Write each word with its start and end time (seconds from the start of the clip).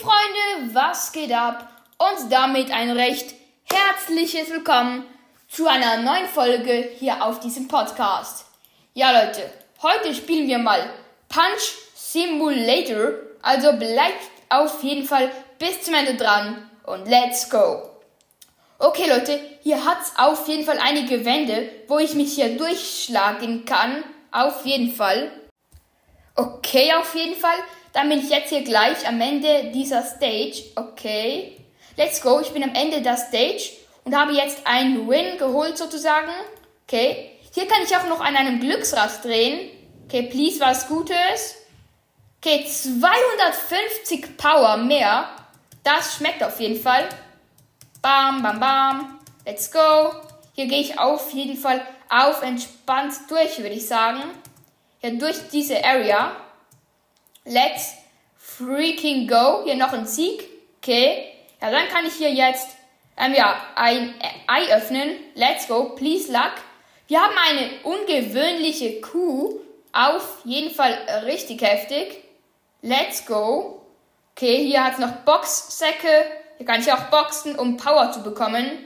Freunde, 0.00 0.74
was 0.74 1.10
geht 1.10 1.32
ab? 1.32 1.68
Und 1.98 2.30
damit 2.30 2.70
ein 2.70 2.92
recht 2.92 3.34
herzliches 3.64 4.48
Willkommen 4.48 5.04
zu 5.48 5.66
einer 5.66 5.96
neuen 5.96 6.28
Folge 6.28 6.88
hier 6.96 7.24
auf 7.24 7.40
diesem 7.40 7.66
Podcast. 7.66 8.46
Ja 8.94 9.10
Leute, 9.10 9.50
heute 9.82 10.14
spielen 10.14 10.46
wir 10.46 10.58
mal 10.58 10.88
Punch 11.28 11.74
Simulator, 11.96 13.14
also 13.42 13.72
bleibt 13.72 14.22
auf 14.48 14.84
jeden 14.84 15.04
Fall 15.04 15.32
bis 15.58 15.82
zum 15.82 15.94
Ende 15.94 16.14
dran 16.14 16.70
und 16.84 17.08
let's 17.08 17.50
go. 17.50 17.90
Okay 18.78 19.08
Leute, 19.08 19.40
hier 19.64 19.84
hat's 19.84 20.12
auf 20.16 20.46
jeden 20.46 20.64
Fall 20.64 20.78
einige 20.78 21.24
Wände, 21.24 21.72
wo 21.88 21.98
ich 21.98 22.14
mich 22.14 22.34
hier 22.36 22.56
durchschlagen 22.56 23.64
kann, 23.64 24.04
auf 24.30 24.64
jeden 24.64 24.92
Fall. 24.94 25.32
Okay, 26.36 26.92
auf 26.94 27.16
jeden 27.16 27.34
Fall. 27.34 27.58
Dann 27.92 28.08
bin 28.08 28.20
ich 28.20 28.30
jetzt 28.30 28.50
hier 28.50 28.62
gleich 28.62 29.06
am 29.06 29.20
Ende 29.20 29.70
dieser 29.72 30.02
Stage. 30.02 30.64
Okay. 30.76 31.56
Let's 31.96 32.20
go. 32.20 32.40
Ich 32.40 32.50
bin 32.50 32.62
am 32.62 32.74
Ende 32.74 33.02
der 33.02 33.16
Stage 33.16 33.72
und 34.04 34.16
habe 34.16 34.32
jetzt 34.32 34.66
einen 34.66 35.08
Win 35.08 35.38
geholt 35.38 35.76
sozusagen. 35.76 36.30
Okay. 36.86 37.32
Hier 37.54 37.66
kann 37.66 37.82
ich 37.82 37.96
auch 37.96 38.06
noch 38.06 38.20
an 38.20 38.36
einem 38.36 38.60
Glücksrad 38.60 39.24
drehen. 39.24 39.70
Okay, 40.04 40.22
please, 40.22 40.60
was 40.60 40.86
Gutes. 40.88 41.56
Okay, 42.40 42.64
250 42.64 44.36
Power 44.36 44.76
mehr. 44.76 45.28
Das 45.82 46.16
schmeckt 46.16 46.42
auf 46.42 46.60
jeden 46.60 46.80
Fall. 46.80 47.08
Bam, 48.00 48.42
bam, 48.42 48.60
bam. 48.60 49.20
Let's 49.44 49.70
go. 49.70 50.12
Hier 50.54 50.66
gehe 50.66 50.80
ich 50.80 50.98
auf 50.98 51.32
jeden 51.32 51.56
Fall 51.56 51.80
auf 52.08 52.42
entspannt 52.42 53.14
durch, 53.28 53.58
würde 53.58 53.74
ich 53.74 53.86
sagen. 53.86 54.22
Ja, 55.02 55.10
durch 55.10 55.36
diese 55.52 55.84
Area. 55.84 56.36
Let's 57.48 57.94
freaking 58.36 59.26
go. 59.26 59.62
Hier 59.64 59.76
noch 59.76 59.92
ein 59.92 60.06
Sieg. 60.06 60.44
Okay. 60.82 61.32
Ja, 61.60 61.70
dann 61.70 61.88
kann 61.88 62.06
ich 62.06 62.14
hier 62.14 62.30
jetzt 62.30 62.68
ähm, 63.16 63.34
ja, 63.34 63.56
ein 63.74 64.14
Ei 64.46 64.72
öffnen. 64.74 65.16
Let's 65.34 65.66
go. 65.66 65.94
Please 65.96 66.30
luck. 66.30 66.52
Wir 67.06 67.20
haben 67.20 67.34
eine 67.50 67.70
ungewöhnliche 67.84 69.00
Kuh. 69.00 69.60
Auf 69.92 70.40
jeden 70.44 70.70
Fall 70.70 70.92
richtig 71.24 71.62
heftig. 71.62 72.22
Let's 72.82 73.24
go. 73.26 73.82
Okay, 74.36 74.64
hier 74.66 74.84
hat 74.84 74.92
es 74.94 74.98
noch 74.98 75.12
Boxsäcke. 75.24 76.26
Hier 76.58 76.66
kann 76.66 76.80
ich 76.80 76.92
auch 76.92 77.04
boxen, 77.04 77.58
um 77.58 77.76
Power 77.76 78.12
zu 78.12 78.22
bekommen. 78.22 78.84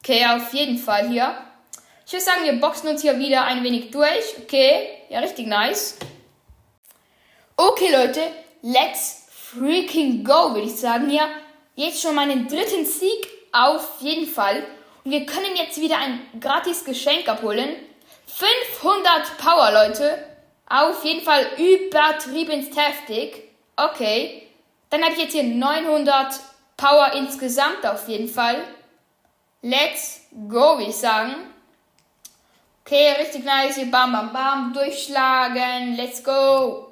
Okay, 0.00 0.24
auf 0.26 0.52
jeden 0.54 0.78
Fall 0.78 1.08
hier. 1.08 1.36
Ich 2.06 2.12
würde 2.12 2.24
sagen, 2.24 2.44
wir 2.44 2.60
boxen 2.60 2.88
uns 2.88 3.02
hier 3.02 3.18
wieder 3.18 3.44
ein 3.44 3.62
wenig 3.62 3.90
durch. 3.90 4.38
Okay, 4.42 4.88
ja, 5.08 5.20
richtig 5.20 5.46
nice. 5.46 5.98
Okay, 7.56 7.92
Leute, 7.92 8.20
let's 8.62 9.26
freaking 9.28 10.24
go, 10.24 10.54
würde 10.54 10.66
ich 10.66 10.76
sagen 10.76 11.10
hier. 11.10 11.28
Jetzt 11.74 12.00
schon 12.00 12.14
meinen 12.14 12.48
dritten 12.48 12.86
Sieg 12.86 13.28
auf 13.52 14.00
jeden 14.00 14.26
Fall. 14.26 14.64
Und 15.04 15.10
wir 15.10 15.26
können 15.26 15.54
jetzt 15.56 15.78
wieder 15.80 15.98
ein 15.98 16.20
gratis 16.40 16.84
Geschenk 16.84 17.28
abholen. 17.28 17.76
500 18.26 19.36
Power, 19.36 19.70
Leute. 19.70 20.24
Auf 20.66 21.04
jeden 21.04 21.22
Fall 21.22 21.46
übertrieben 21.58 22.66
heftig. 22.74 23.50
Okay. 23.76 24.48
Dann 24.88 25.02
habe 25.02 25.12
ich 25.12 25.20
jetzt 25.20 25.32
hier 25.32 25.44
900 25.44 26.34
Power 26.76 27.12
insgesamt 27.14 27.84
auf 27.84 28.08
jeden 28.08 28.28
Fall. 28.28 28.62
Let's 29.60 30.22
go, 30.48 30.78
würde 30.78 30.90
ich 30.90 30.96
sagen. 30.96 31.34
Okay, 32.84 33.12
richtig 33.20 33.44
nice. 33.44 33.76
Hier 33.76 33.90
bam, 33.90 34.12
bam, 34.12 34.32
bam. 34.32 34.72
Durchschlagen. 34.72 35.96
Let's 35.96 36.24
go. 36.24 36.91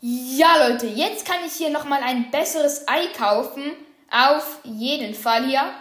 Ja, 0.00 0.68
Leute, 0.68 0.86
jetzt 0.86 1.24
kann 1.24 1.38
ich 1.46 1.54
hier 1.54 1.70
nochmal 1.70 2.02
ein 2.02 2.30
besseres 2.30 2.86
Ei 2.86 3.06
kaufen. 3.16 3.72
Auf 4.10 4.58
jeden 4.64 5.14
Fall 5.14 5.46
hier. 5.46 5.72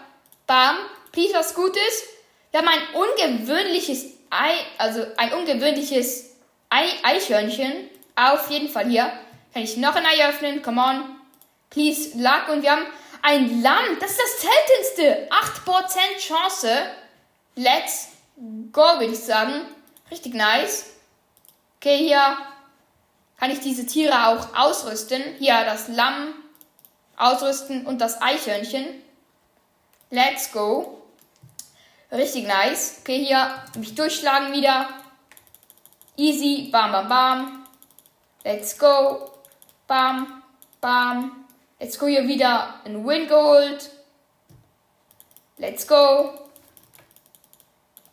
Bam. 0.47 0.77
Please, 1.11 1.33
was 1.33 1.53
Gutes. 1.53 2.03
Wir 2.51 2.61
haben 2.61 2.69
ein 2.69 2.95
ungewöhnliches 2.95 4.05
Ei, 4.29 4.53
also 4.77 5.05
ein 5.17 5.33
ungewöhnliches 5.33 6.35
Ei 6.69 6.85
Eichhörnchen. 7.03 7.89
Auf 8.15 8.49
jeden 8.49 8.69
Fall 8.69 8.87
hier. 8.87 9.11
Kann 9.53 9.63
ich 9.63 9.75
noch 9.77 9.95
ein 9.95 10.05
Ei 10.05 10.27
öffnen? 10.29 10.61
Come 10.61 10.81
on. 10.81 11.15
Please, 11.69 12.17
Luck. 12.17 12.47
Und 12.49 12.63
wir 12.63 12.71
haben 12.71 12.85
ein 13.21 13.61
Lamm. 13.61 13.99
Das 13.99 14.11
ist 14.11 14.19
das 14.19 14.41
seltenste. 14.41 15.29
8% 15.29 16.19
Chance. 16.19 16.69
Let's 17.55 18.09
go, 18.71 18.81
würde 18.81 19.11
ich 19.11 19.19
sagen. 19.19 19.65
Richtig 20.09 20.33
nice. 20.33 20.85
Okay, 21.77 21.97
hier 21.97 22.37
kann 23.37 23.51
ich 23.51 23.59
diese 23.59 23.85
Tiere 23.85 24.27
auch 24.27 24.55
ausrüsten. 24.55 25.21
Hier 25.39 25.65
das 25.65 25.87
Lamm 25.87 26.33
ausrüsten 27.17 27.85
und 27.85 27.99
das 27.99 28.21
Eichhörnchen. 28.21 28.85
Let's 30.09 30.51
go. 30.51 31.01
Richtig 32.11 32.47
nice. 32.47 32.99
Okay, 33.01 33.25
hier 33.25 33.63
mich 33.77 33.95
durchschlagen 33.95 34.53
wieder. 34.53 34.87
Easy. 36.15 36.69
Bam, 36.71 36.91
bam, 36.91 37.09
bam. 37.09 37.67
Let's 38.43 38.77
go. 38.77 39.31
Bam, 39.87 40.43
bam. 40.79 41.45
Let's 41.79 41.99
go 41.99 42.07
hier 42.07 42.27
wieder 42.27 42.81
ein 42.85 43.05
Win 43.05 43.27
geholt. 43.27 43.89
Let's 45.57 45.87
go. 45.87 46.49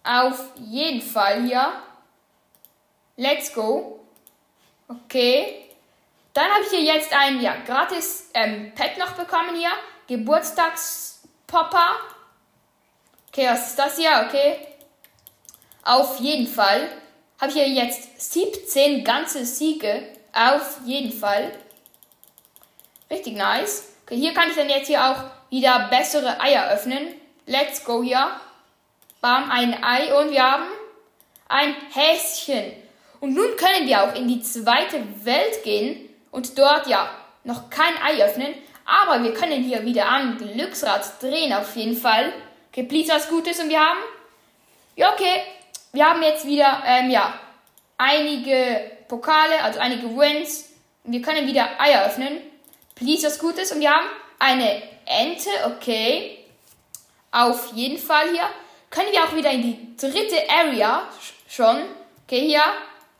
Auf 0.04 0.50
jeden 0.56 1.02
Fall 1.02 1.44
hier. 1.44 1.72
Let's 3.16 3.52
go. 3.52 4.01
Okay. 4.92 5.68
Dann 6.34 6.50
habe 6.50 6.64
ich 6.64 6.70
hier 6.70 6.94
jetzt 6.94 7.12
ein 7.12 7.40
ja, 7.40 7.56
gratis 7.66 8.30
ähm, 8.34 8.72
Pet 8.74 8.98
noch 8.98 9.12
bekommen 9.12 9.54
hier. 9.56 9.70
Geburtstagspopper. 10.06 11.96
Okay, 13.28 13.48
was 13.48 13.68
ist 13.68 13.78
das 13.78 13.96
hier? 13.96 14.26
Okay. 14.26 14.58
Auf 15.84 16.20
jeden 16.20 16.46
Fall 16.46 16.88
habe 17.40 17.50
ich 17.50 17.56
hier 17.56 17.68
jetzt 17.68 18.32
17 18.32 19.04
ganze 19.04 19.44
Siege. 19.44 20.08
Auf 20.32 20.80
jeden 20.84 21.12
Fall. 21.12 21.52
Richtig 23.10 23.36
nice. 23.36 23.88
Okay, 24.04 24.16
hier 24.16 24.32
kann 24.32 24.48
ich 24.48 24.56
dann 24.56 24.70
jetzt 24.70 24.86
hier 24.86 25.04
auch 25.04 25.50
wieder 25.50 25.88
bessere 25.90 26.40
Eier 26.40 26.70
öffnen. 26.70 27.14
Let's 27.46 27.84
go 27.84 28.02
hier. 28.02 28.40
Bam, 29.20 29.50
ein 29.50 29.82
Ei 29.84 30.14
und 30.18 30.30
wir 30.30 30.42
haben 30.42 30.64
ein 31.48 31.74
Häschen. 31.92 32.81
Und 33.22 33.34
nun 33.34 33.54
können 33.56 33.86
wir 33.86 34.02
auch 34.02 34.16
in 34.16 34.26
die 34.26 34.42
zweite 34.42 35.00
Welt 35.24 35.62
gehen 35.62 36.08
und 36.32 36.58
dort 36.58 36.88
ja 36.88 37.08
noch 37.44 37.70
kein 37.70 37.94
Ei 38.02 38.20
öffnen. 38.20 38.52
Aber 38.84 39.22
wir 39.22 39.32
können 39.32 39.62
hier 39.62 39.84
wieder 39.84 40.08
am 40.08 40.36
Glücksrad 40.38 41.22
drehen 41.22 41.52
auf 41.52 41.76
jeden 41.76 41.96
Fall. 41.96 42.32
Okay, 42.72 42.82
please 42.82 43.12
was 43.12 43.28
Gutes 43.28 43.60
und 43.60 43.68
wir 43.68 43.78
haben. 43.78 44.00
Ja, 44.96 45.12
okay. 45.12 45.44
Wir 45.92 46.10
haben 46.10 46.20
jetzt 46.20 46.44
wieder, 46.44 46.82
ähm, 46.84 47.10
ja, 47.10 47.38
einige 47.96 48.90
Pokale, 49.06 49.62
also 49.62 49.78
einige 49.78 50.08
Wins. 50.16 50.70
Und 51.04 51.12
wir 51.12 51.22
können 51.22 51.46
wieder 51.46 51.80
Eier 51.80 52.06
öffnen. 52.06 52.40
Please 52.96 53.24
was 53.24 53.38
Gutes 53.38 53.70
und 53.70 53.78
wir 53.78 53.92
haben 53.92 54.08
eine 54.40 54.82
Ente, 55.06 55.48
okay. 55.66 56.40
Auf 57.30 57.72
jeden 57.72 57.98
Fall 57.98 58.30
hier 58.30 58.48
können 58.90 59.12
wir 59.12 59.22
auch 59.22 59.36
wieder 59.36 59.52
in 59.52 59.62
die 59.62 59.96
dritte 59.96 60.38
Area 60.50 61.08
schon. 61.46 61.82
Okay, 62.26 62.48
hier 62.48 62.62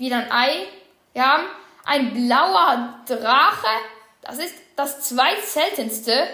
wieder 0.03 0.17
ein 0.17 0.33
Ei. 0.33 0.67
Wir 1.13 1.25
haben 1.25 1.45
ein 1.85 2.13
blauer 2.13 3.01
Drache. 3.07 3.69
Das 4.21 4.39
ist 4.39 4.55
das 4.77 5.01
zweitseltenste. 5.09 6.29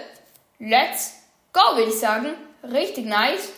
Let's 0.57 1.13
go, 1.53 1.61
würde 1.75 1.91
ich 1.91 1.99
sagen. 1.99 2.33
Richtig 2.63 3.05
nice. 3.05 3.49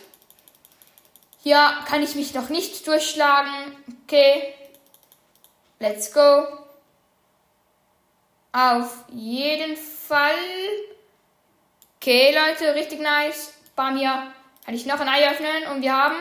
Hier 1.41 1.71
kann 1.87 2.03
ich 2.03 2.15
mich 2.15 2.33
noch 2.33 2.49
nicht 2.49 2.85
durchschlagen. 2.85 3.75
Okay. 4.03 4.53
Let's 5.79 6.13
go. 6.13 6.45
Auf 8.51 9.05
jeden 9.09 9.77
Fall. 9.77 10.35
Okay, 11.97 12.35
Leute, 12.35 12.75
richtig 12.75 12.99
nice. 12.99 13.53
Bam, 13.75 13.97
hier 13.97 14.33
kann 14.65 14.75
ich 14.75 14.85
noch 14.85 14.99
ein 14.99 15.07
Ei 15.07 15.29
öffnen 15.29 15.71
und 15.71 15.81
wir 15.81 15.95
haben 15.95 16.17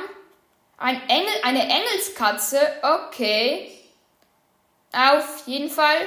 ein 0.79 1.09
Engel, 1.09 1.35
eine 1.43 1.63
Engelskatze. 1.63 2.61
Okay. 2.83 3.80
Auf 4.93 5.47
jeden 5.47 5.71
Fall. 5.71 5.99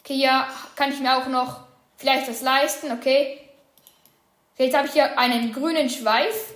Okay, 0.00 0.14
hier 0.14 0.46
kann 0.76 0.92
ich 0.92 1.00
mir 1.00 1.16
auch 1.16 1.26
noch 1.26 1.60
vielleicht 1.96 2.28
das 2.28 2.42
leisten. 2.42 2.92
Okay. 2.92 3.40
okay 4.54 4.64
jetzt 4.64 4.76
habe 4.76 4.86
ich 4.86 4.92
hier 4.92 5.18
einen 5.18 5.52
grünen 5.52 5.88
Schweif. 5.88 6.54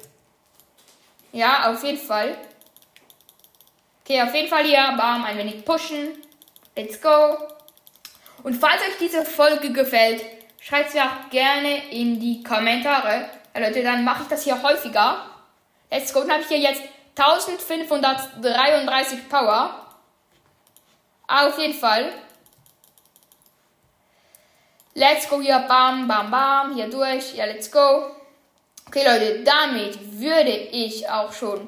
Ja, 1.32 1.70
auf 1.70 1.82
jeden 1.82 1.98
Fall. 1.98 2.36
Okay, 4.04 4.22
auf 4.22 4.34
jeden 4.34 4.48
Fall 4.48 4.64
hier 4.64 4.94
bam, 4.96 5.24
ein 5.24 5.38
wenig 5.38 5.64
pushen. 5.64 6.22
Let's 6.76 7.00
go. 7.00 7.38
Und 8.42 8.54
falls 8.54 8.82
euch 8.82 8.98
diese 9.00 9.24
Folge 9.24 9.72
gefällt, 9.72 10.22
schreibt 10.60 10.88
es 10.88 10.94
mir 10.94 11.04
auch 11.04 11.30
gerne 11.30 11.90
in 11.90 12.20
die 12.20 12.42
Kommentare. 12.42 13.30
Ja, 13.54 13.60
Leute, 13.60 13.82
dann 13.82 14.04
mache 14.04 14.24
ich 14.24 14.28
das 14.28 14.44
hier 14.44 14.62
häufiger. 14.62 15.24
Let's 15.90 16.12
go. 16.12 16.20
Dann 16.20 16.32
habe 16.32 16.42
ich 16.42 16.48
hier 16.48 16.58
jetzt 16.58 16.82
1533 17.16 19.28
Power. 19.28 19.83
Auf 21.26 21.58
jeden 21.58 21.74
Fall. 21.74 22.12
Let's 24.94 25.28
go 25.28 25.40
hier, 25.40 25.58
bam, 25.60 26.06
bam, 26.06 26.30
bam, 26.30 26.74
hier 26.74 26.88
durch. 26.88 27.34
Ja, 27.34 27.46
let's 27.46 27.70
go. 27.70 28.10
Okay, 28.86 29.04
Leute, 29.04 29.42
damit 29.42 30.20
würde 30.20 30.50
ich 30.50 31.08
auch 31.08 31.32
schon 31.32 31.66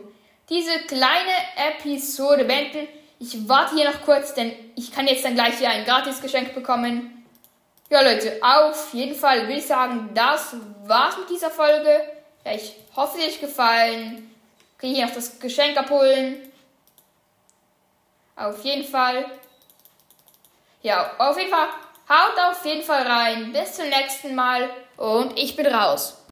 diese 0.49 0.79
kleine 0.81 1.33
Episode 1.57 2.45
beenden. 2.45 2.87
Ich 3.19 3.49
warte 3.49 3.75
hier 3.75 3.91
noch 3.91 4.03
kurz, 4.03 4.35
denn 4.35 4.53
ich 4.77 4.93
kann 4.93 5.07
jetzt 5.07 5.25
dann 5.25 5.35
gleich 5.35 5.59
hier 5.59 5.71
ein 5.71 5.85
Gratisgeschenk 5.85 6.55
bekommen. 6.55 7.27
Ja, 7.89 8.03
Leute, 8.03 8.39
auf 8.43 8.93
jeden 8.93 9.15
Fall 9.17 9.49
will 9.49 9.59
ich 9.59 9.67
sagen, 9.67 10.11
das 10.15 10.55
war's 10.85 11.17
mit 11.19 11.31
dieser 11.31 11.51
Folge. 11.51 12.01
Ja, 12.45 12.53
ich 12.53 12.75
hoffe, 12.95 13.19
es 13.19 13.27
euch 13.27 13.41
gefallen. 13.41 14.31
Kann 14.79 14.91
hier 14.91 15.07
noch 15.07 15.15
das 15.15 15.41
Geschenk 15.41 15.77
abholen. 15.77 16.53
Auf 18.37 18.63
jeden 18.65 18.85
Fall. 18.85 19.25
Ja, 20.83 21.11
auf 21.19 21.39
jeden 21.39 21.51
Fall. 21.51 21.69
Haut 22.09 22.39
auf 22.39 22.65
jeden 22.65 22.83
Fall 22.83 23.03
rein. 23.07 23.53
Bis 23.53 23.75
zum 23.75 23.89
nächsten 23.89 24.35
Mal. 24.35 24.71
Und 24.97 25.37
ich 25.39 25.57
bin 25.57 25.67
raus. 25.67 26.23